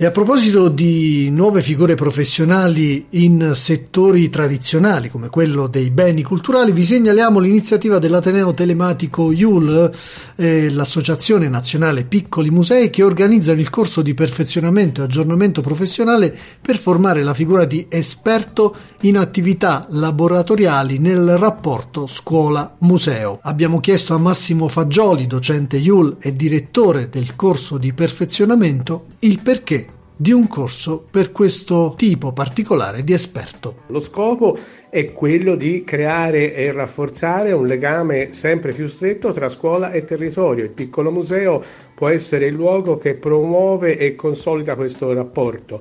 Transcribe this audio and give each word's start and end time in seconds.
E 0.00 0.06
a 0.06 0.12
proposito 0.12 0.68
di 0.68 1.28
nuove 1.28 1.60
figure 1.60 1.96
professionali 1.96 3.06
in 3.10 3.50
settori 3.56 4.30
tradizionali 4.30 5.10
come 5.10 5.28
quello 5.28 5.66
dei 5.66 5.90
beni 5.90 6.22
culturali, 6.22 6.70
vi 6.70 6.84
segnaliamo 6.84 7.40
l'iniziativa 7.40 7.98
dell'Ateneo 7.98 8.54
Telematico 8.54 9.32
IUL, 9.32 9.90
eh, 10.36 10.70
l'Associazione 10.70 11.48
Nazionale 11.48 12.04
Piccoli 12.04 12.48
Musei, 12.50 12.90
che 12.90 13.02
organizzano 13.02 13.58
il 13.58 13.70
corso 13.70 14.00
di 14.00 14.14
perfezionamento 14.14 15.00
e 15.00 15.04
aggiornamento 15.06 15.62
professionale 15.62 16.32
per 16.62 16.78
formare 16.78 17.24
la 17.24 17.34
figura 17.34 17.64
di 17.64 17.84
esperto 17.88 18.76
in 19.00 19.18
attività 19.18 19.84
laboratoriali 19.90 20.98
nel 21.00 21.36
rapporto 21.36 22.06
scuola-museo. 22.06 23.40
Abbiamo 23.42 23.80
chiesto 23.80 24.14
a 24.14 24.18
Massimo 24.18 24.68
Fagioli, 24.68 25.26
docente 25.26 25.76
IUL 25.76 26.18
e 26.20 26.36
direttore 26.36 27.08
del 27.08 27.34
corso 27.34 27.78
di 27.78 27.92
perfezionamento, 27.92 29.06
il 29.18 29.40
perché 29.42 29.86
di 30.20 30.32
un 30.32 30.48
corso 30.48 31.06
per 31.08 31.30
questo 31.30 31.94
tipo 31.96 32.32
particolare 32.32 33.04
di 33.04 33.12
esperto. 33.12 33.82
Lo 33.86 34.00
scopo 34.00 34.58
è 34.90 35.12
quello 35.12 35.54
di 35.54 35.84
creare 35.84 36.54
e 36.54 36.72
rafforzare 36.72 37.52
un 37.52 37.68
legame 37.68 38.32
sempre 38.32 38.72
più 38.72 38.88
stretto 38.88 39.30
tra 39.30 39.48
scuola 39.48 39.92
e 39.92 40.02
territorio. 40.02 40.64
Il 40.64 40.70
piccolo 40.70 41.12
museo 41.12 41.62
può 41.94 42.08
essere 42.08 42.46
il 42.46 42.54
luogo 42.54 42.98
che 42.98 43.14
promuove 43.14 43.96
e 43.96 44.16
consolida 44.16 44.74
questo 44.74 45.12
rapporto. 45.12 45.80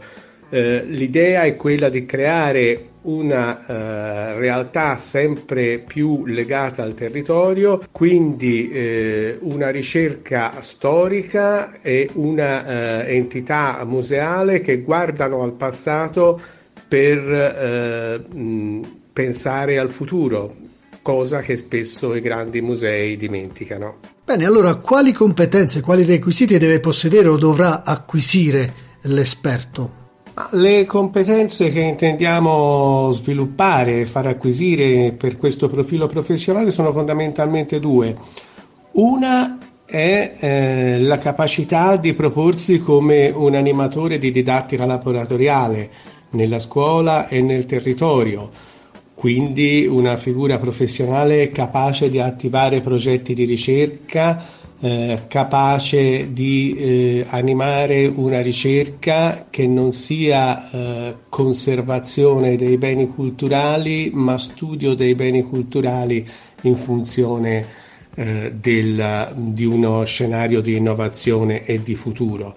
Eh, 0.50 0.84
l'idea 0.86 1.44
è 1.44 1.56
quella 1.56 1.90
di 1.90 2.06
creare 2.06 2.90
una 3.07 3.66
eh, 3.66 4.38
realtà 4.38 4.97
sempre 4.97 5.79
più 5.79 6.25
legata 6.25 6.84
al 6.84 6.93
territorio, 6.93 7.81
quindi 7.91 8.70
eh, 8.70 9.38
una 9.41 9.70
ricerca 9.70 10.59
storica 10.59 11.81
e 11.81 12.09
una 12.13 13.05
eh, 13.05 13.16
entità 13.16 13.83
museale 13.86 14.61
che 14.61 14.81
guardano 14.81 15.44
al 15.44 15.53
passato 15.53 16.39
per 16.88 17.17
eh, 17.33 18.36
mh, 18.36 18.81
pensare 19.14 19.77
al 19.77 19.89
futuro, 19.89 20.55
cosa 21.02 21.39
che 21.39 21.55
spesso 21.55 22.14
i 22.16 22.21
grandi 22.21 22.61
musei 22.61 23.16
dimenticano. 23.16 23.99
Bene, 24.25 24.45
allora 24.45 24.75
quali 24.75 25.14
competenze, 25.14 25.80
quali 25.80 26.03
requisiti 26.03 26.58
deve 26.58 26.81
possedere 26.81 27.30
o 27.30 27.38
dovrà 27.38 27.83
acquisire 27.86 28.73
l'esperto? 29.03 30.06
Le 30.52 30.85
competenze 30.85 31.71
che 31.71 31.81
intendiamo 31.81 33.11
sviluppare 33.11 34.02
e 34.02 34.05
far 34.05 34.27
acquisire 34.27 35.11
per 35.13 35.35
questo 35.35 35.67
profilo 35.67 36.05
professionale 36.05 36.69
sono 36.69 36.91
fondamentalmente 36.91 37.80
due. 37.80 38.16
Una 38.91 39.58
è 39.83 40.35
eh, 40.39 40.99
la 40.99 41.17
capacità 41.17 41.95
di 41.97 42.13
proporsi 42.13 42.77
come 42.77 43.30
un 43.33 43.55
animatore 43.55 44.19
di 44.19 44.30
didattica 44.30 44.85
laboratoriale 44.85 45.89
nella 46.31 46.59
scuola 46.59 47.27
e 47.30 47.41
nel 47.41 47.65
territorio, 47.65 48.52
quindi 49.15 49.88
una 49.89 50.17
figura 50.17 50.59
professionale 50.59 51.49
capace 51.49 52.09
di 52.09 52.19
attivare 52.19 52.81
progetti 52.81 53.33
di 53.33 53.45
ricerca 53.45 54.39
eh, 54.80 55.23
capace 55.28 56.33
di 56.33 56.75
eh, 56.78 57.25
animare 57.30 58.06
una 58.06 58.42
ricerca 58.42 59.47
che 59.50 59.66
non 59.66 59.92
sia 59.92 60.70
eh, 60.70 61.16
conservazione 61.30 62.56
dei 62.58 62.78
beni 62.78 63.08
culturali, 63.08 64.11
ma 64.14 64.38
studio 64.38 64.94
dei 64.94 65.16
beni 65.16 65.42
culturali 65.42 66.28
in 66.61 66.75
funzione 66.75 67.66
eh, 68.14 68.53
del, 68.59 69.31
di 69.36 69.66
uno 69.66 70.03
scenario 70.05 70.61
di 70.61 70.75
innovazione 70.75 71.66
e 71.66 71.81
di 71.81 71.95
futuro. 71.95 72.53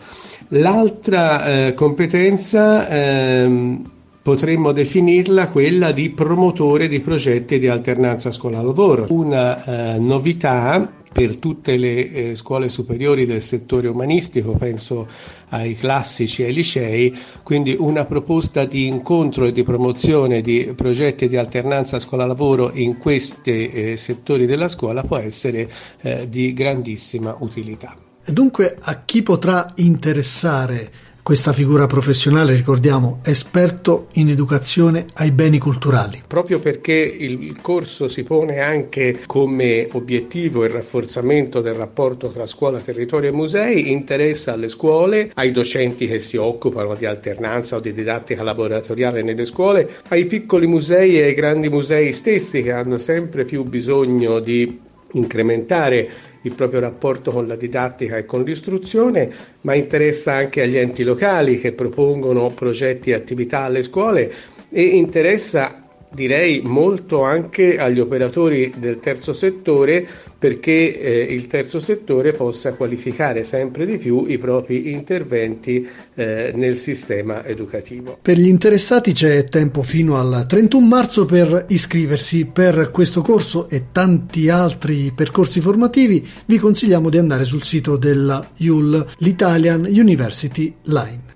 L'altra 0.49 1.69
eh, 1.69 1.75
competenza 1.75 2.87
ehm, 2.87 3.91
potremmo 4.21 4.73
definirla 4.73 5.49
quella 5.49 5.93
di 5.93 6.11
promotore 6.11 6.87
di 6.87 7.01
progetti 7.01 7.59
di 7.59 7.69
alternanza 7.69 8.31
scuola-lavoro. 8.31 9.07
Una 9.09 9.97
novità 9.99 10.99
per 11.13 11.37
tutte 11.37 11.77
le 11.77 12.13
eh, 12.13 12.37
scuole 12.37 12.69
superiori 12.69 13.27
del 13.27 13.43
settore 13.43 13.89
umanistico, 13.89 14.53
penso 14.53 15.09
ai 15.49 15.75
classici 15.75 16.43
e 16.43 16.47
ai 16.47 16.53
licei, 16.53 17.19
quindi 17.43 17.77
una 17.79 18.05
proposta 18.05 18.65
di 18.65 18.87
incontro 18.87 19.47
e 19.47 19.53
di 19.53 19.63
promozione 19.63 20.41
di 20.41 20.73
progetti 20.77 21.29
di 21.29 21.37
alternanza 21.37 21.99
scuola-lavoro 21.99 22.71
in 22.75 22.99
questi 22.99 23.71
eh, 23.71 23.97
settori 23.97 24.47
della 24.47 24.69
scuola 24.69 25.03
può 25.03 25.17
essere 25.17 25.69
eh, 26.01 26.29
di 26.29 26.53
grandissima 26.53 27.37
utilità. 27.41 27.97
Dunque 28.25 28.77
a 28.79 29.03
chi 29.05 29.23
potrà 29.23 29.73
interessare 29.77 30.91
questa 31.31 31.53
figura 31.53 31.87
professionale, 31.87 32.57
ricordiamo, 32.57 33.21
esperto 33.25 34.09
in 34.15 34.31
educazione 34.31 35.07
ai 35.15 35.31
beni 35.31 35.59
culturali. 35.59 36.21
Proprio 36.27 36.59
perché 36.59 36.93
il 36.93 37.57
corso 37.63 38.09
si 38.09 38.25
pone 38.25 38.59
anche 38.59 39.21
come 39.27 39.87
obiettivo 39.93 40.65
il 40.65 40.71
rafforzamento 40.71 41.61
del 41.61 41.75
rapporto 41.75 42.31
tra 42.31 42.47
scuola, 42.47 42.81
territorio 42.81 43.29
e 43.29 43.33
musei, 43.33 43.93
interessa 43.93 44.55
alle 44.55 44.67
scuole, 44.67 45.31
ai 45.35 45.53
docenti 45.53 46.09
che 46.09 46.19
si 46.19 46.37
occupano 46.37 46.97
di 46.97 47.07
alternanza 47.07 47.77
o 47.77 47.81
di 47.81 47.93
didattica 47.93 48.43
laboratoriale 48.43 49.23
nelle 49.23 49.45
scuole, 49.45 49.89
ai 50.09 50.27
piccoli 50.27 50.67
musei 50.67 51.17
e 51.17 51.27
ai 51.27 51.35
grandi 51.35 51.69
musei 51.69 52.13
stessi 52.13 52.61
che 52.65 52.73
hanno 52.73 52.99
sempre 52.99 53.45
più 53.45 53.63
bisogno 53.63 54.41
di 54.41 54.89
incrementare 55.13 56.09
il 56.43 56.55
proprio 56.55 56.81
rapporto 56.81 57.31
con 57.31 57.47
la 57.47 57.57
didattica 57.57 58.17
e 58.17 58.25
con 58.25 58.43
l'istruzione, 58.43 59.31
ma 59.63 59.75
interessa 59.75 60.35
anche 60.35 60.63
agli 60.63 60.77
enti 60.77 61.03
locali 61.03 61.59
che 61.61 61.73
propongono 61.73 62.51
progetti 62.51 63.11
e 63.11 63.15
attività 63.15 63.61
alle 63.61 63.83
scuole 63.83 64.33
e 64.71 64.83
interessa 64.83 65.80
direi 66.13 66.61
molto 66.65 67.23
anche 67.23 67.79
agli 67.79 68.01
operatori 68.01 68.73
del 68.77 68.99
terzo 68.99 69.33
settore 69.33 70.07
perché 70.39 70.99
eh, 70.99 71.35
il 71.35 71.47
terzo 71.47 71.79
settore 71.81 72.33
possa 72.33 72.73
qualificare 72.73 73.45
sempre 73.45 73.85
di 73.85 73.99
più 73.99 74.25
i 74.27 74.39
propri 74.39 74.91
interventi 74.91 75.87
eh, 76.15 76.53
nel 76.55 76.77
sistema 76.79 77.45
educativo. 77.45 78.19
Per 78.23 78.39
gli 78.39 78.49
interessati 78.49 79.13
c'è 79.13 79.45
tempo 79.45 79.83
fino 79.83 80.17
al 80.17 80.47
31 80.49 80.87
marzo 80.87 81.27
per 81.27 81.67
iscriversi 81.69 82.47
per 82.47 82.91
questo 82.91 83.21
corso 83.21 83.69
e 83.69 83.87
tanti 83.93 84.49
altri 84.49 85.13
percorsi 85.15 85.61
formativi. 85.61 86.27
Vi 86.47 86.59
consigliamo 86.59 87.11
di 87.11 87.19
andare 87.19 87.45
sul 87.45 87.63
sito 87.63 87.97
della 87.97 88.53
IUL, 88.57 89.07
l'Italian 89.19 89.87
University 89.91 90.75
Line. 90.85 91.30